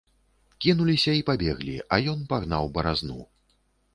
Кінуліся 0.61 1.11
і 1.17 1.21
пабеглі, 1.27 1.75
а 1.85 1.95
ён 2.13 2.25
пагнаў 2.31 2.73
баразну. 2.79 3.21